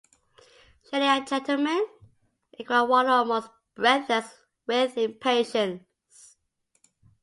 ‘Lady 0.91 1.05
and 1.05 1.27
gentleman?’ 1.27 1.85
inquired 2.53 2.89
Wardle, 2.89 3.13
almost 3.17 3.49
breathless 3.75 4.33
with 4.65 4.97
impatience. 4.97 6.37